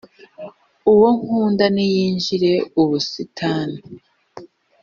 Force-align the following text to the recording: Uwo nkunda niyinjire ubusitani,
Uwo 0.91 1.07
nkunda 1.19 1.65
niyinjire 1.75 2.53
ubusitani, 2.81 3.79